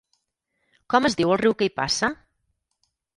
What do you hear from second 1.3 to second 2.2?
el riu que hi passa?